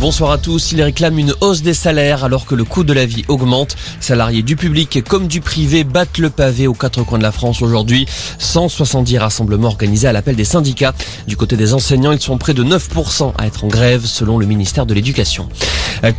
[0.00, 0.72] Bonsoir à tous.
[0.72, 3.76] Il réclame une hausse des salaires alors que le coût de la vie augmente.
[4.00, 7.60] Salariés du public comme du privé battent le pavé aux quatre coins de la France
[7.60, 8.06] aujourd'hui.
[8.38, 10.94] 170 rassemblements organisés à l'appel des syndicats.
[11.28, 14.46] Du côté des enseignants, ils sont près de 9% à être en grève selon le
[14.46, 15.50] ministère de l'Éducation.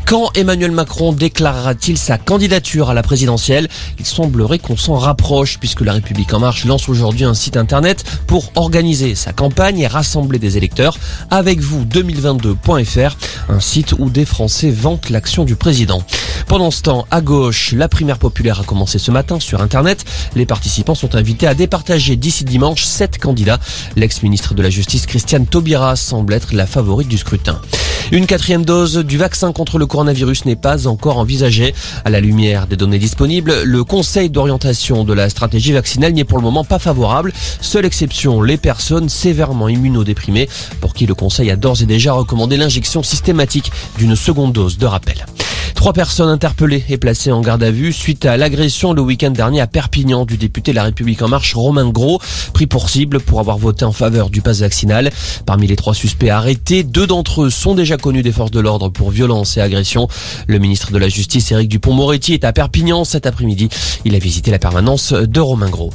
[0.06, 3.68] Quand Emmanuel Macron déclarera-t-il sa candidature à la présidentielle?
[3.98, 8.04] Il semblerait qu'on s'en rapproche puisque la République en marche lance aujourd'hui un site internet
[8.28, 11.00] pour organiser sa campagne et rassembler des électeurs
[11.32, 13.18] avec vous 2022.fr,
[13.52, 16.04] un site où des Français vantent l'action du président.
[16.48, 20.06] Pendant ce temps, à gauche, la primaire populaire a commencé ce matin sur Internet.
[20.36, 23.60] Les participants sont invités à départager d'ici dimanche sept candidats.
[23.96, 27.62] L'ex-ministre de la Justice, Christiane Taubira, semble être la favorite du scrutin.
[28.12, 31.74] Une quatrième dose du vaccin contre le coronavirus n'est pas encore envisagée.
[32.04, 36.26] À la lumière des données disponibles, le Conseil d'orientation de la stratégie vaccinale n'y est
[36.26, 37.32] pour le moment pas favorable.
[37.62, 40.50] Seule exception, les personnes sévèrement immunodéprimées
[40.82, 44.88] pour qui le Conseil a d'ores et déjà recommandé l'injection systématique d'une seconde dose de
[44.88, 45.26] rappel.
[45.82, 49.62] Trois personnes interpellées et placées en garde à vue suite à l'agression le week-end dernier
[49.62, 52.22] à Perpignan du député La République En Marche Romain Gros,
[52.54, 55.10] pris pour cible pour avoir voté en faveur du pass vaccinal.
[55.48, 58.90] Parmi les trois suspects arrêtés, deux d'entre eux sont déjà connus des forces de l'ordre
[58.90, 60.08] pour violence et agression.
[60.46, 63.70] Le ministre de la Justice, Éric Dupont-Moretti, est à Perpignan cet après-midi.
[64.06, 65.90] Il a visité la permanence de Romain Gros.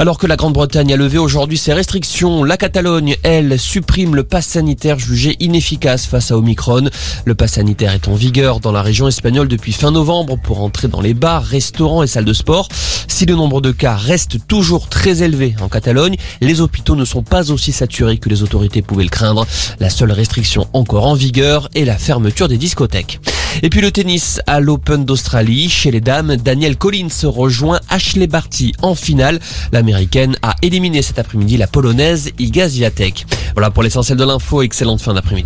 [0.00, 4.46] Alors que la Grande-Bretagne a levé aujourd'hui ses restrictions, la Catalogne, elle, supprime le pass
[4.46, 6.88] sanitaire jugé inefficace face à Omicron.
[7.26, 10.88] Le pass sanitaire est en vigueur dans la région espagnole depuis fin novembre pour entrer
[10.88, 12.70] dans les bars, restaurants et salles de sport.
[13.08, 17.22] Si le nombre de cas reste toujours très élevé en Catalogne, les hôpitaux ne sont
[17.22, 19.46] pas aussi saturés que les autorités pouvaient le craindre.
[19.80, 23.20] La seule restriction encore en vigueur est la fermeture des discothèques.
[23.62, 25.68] Et puis le tennis à l'Open d'Australie.
[25.68, 29.40] Chez les dames, Daniel Collins rejoint Ashley Barty en finale.
[29.72, 33.26] L'américaine a éliminé cet après-midi la polonaise Iga Swiatek.
[33.54, 34.62] Voilà pour l'essentiel de l'info.
[34.62, 35.38] Excellente fin d'après-midi.